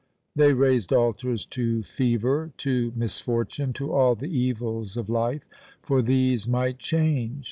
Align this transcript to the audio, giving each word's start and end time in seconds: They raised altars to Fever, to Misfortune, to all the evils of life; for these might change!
They 0.35 0.53
raised 0.53 0.91
altars 0.91 1.45
to 1.45 1.83
Fever, 1.83 2.53
to 2.57 2.91
Misfortune, 2.95 3.71
to 3.73 3.93
all 3.93 4.15
the 4.15 4.35
evils 4.35 4.97
of 4.97 5.09
life; 5.09 5.45
for 5.83 6.01
these 6.01 6.47
might 6.47 6.79
change! 6.79 7.39